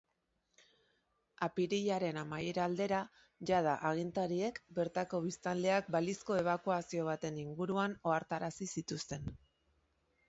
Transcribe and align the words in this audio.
Apirilaren 1.47 2.17
amaiera 2.21 2.63
aldera 2.69 3.01
jada 3.51 3.75
agintariek 3.91 4.57
bertako 4.79 5.21
biztanleak 5.29 5.93
balizko 5.99 6.41
ebakuazio 6.41 7.07
baten 7.11 7.41
inguruan 7.47 7.97
ohartarazi 8.09 8.71
zituzten. 8.77 9.33